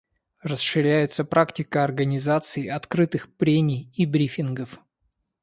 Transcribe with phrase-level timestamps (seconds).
[0.41, 4.79] Расширяется практика организации открытых прений и брифингов.